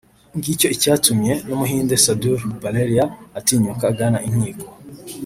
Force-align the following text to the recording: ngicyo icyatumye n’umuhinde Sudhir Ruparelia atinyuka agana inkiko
ngicyo 0.37 0.67
icyatumye 0.75 1.33
n’umuhinde 1.47 1.95
Sudhir 2.03 2.37
Ruparelia 2.49 3.05
atinyuka 3.39 3.83
agana 3.91 4.17
inkiko 4.29 4.67